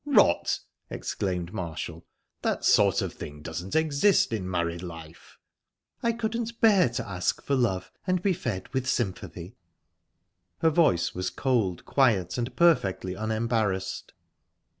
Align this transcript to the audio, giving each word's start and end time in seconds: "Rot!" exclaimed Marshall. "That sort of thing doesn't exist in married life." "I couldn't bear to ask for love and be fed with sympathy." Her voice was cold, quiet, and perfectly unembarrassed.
"Rot!" 0.03 0.61
exclaimed 0.89 1.53
Marshall. 1.53 2.07
"That 2.41 2.65
sort 2.65 3.03
of 3.03 3.13
thing 3.13 3.43
doesn't 3.43 3.75
exist 3.75 4.33
in 4.33 4.49
married 4.49 4.81
life." 4.81 5.37
"I 6.01 6.11
couldn't 6.11 6.59
bear 6.59 6.89
to 6.89 7.07
ask 7.07 7.39
for 7.43 7.53
love 7.53 7.91
and 8.07 8.19
be 8.19 8.33
fed 8.33 8.67
with 8.69 8.89
sympathy." 8.89 9.53
Her 10.61 10.71
voice 10.71 11.13
was 11.13 11.29
cold, 11.29 11.85
quiet, 11.85 12.39
and 12.39 12.55
perfectly 12.55 13.13
unembarrassed. 13.13 14.13